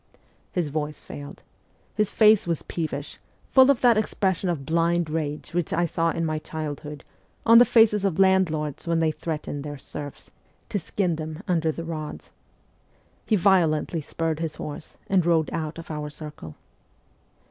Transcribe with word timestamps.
'His 0.51 0.69
voice 0.69 0.99
failed; 0.99 1.43
his 1.93 2.09
face 2.09 2.47
was 2.47 2.63
peevish, 2.63 3.19
full 3.51 3.69
of 3.69 3.81
that 3.81 3.97
expression 3.97 4.49
of 4.49 4.65
blind 4.65 5.11
rage 5.11 5.53
which 5.53 5.71
I 5.71 5.85
saw 5.85 6.09
in 6.09 6.25
my 6.25 6.39
childhood 6.39 7.03
on 7.45 7.59
the 7.59 7.65
faces 7.65 8.03
of 8.03 8.17
landlords 8.17 8.87
when 8.87 8.99
they 8.99 9.11
threatened 9.11 9.63
their 9.63 9.77
serfs 9.77 10.31
'to 10.69 10.79
skin 10.79 11.17
them 11.17 11.43
under 11.47 11.71
the 11.71 11.83
rods.' 11.85 12.31
He 13.27 13.35
violently 13.35 14.01
spurred 14.01 14.39
his 14.39 14.55
horse, 14.55 14.97
and 15.07 15.23
rode 15.23 15.51
out 15.53 15.77
of 15.77 15.91
our 15.91 16.09
circle. 16.09 16.55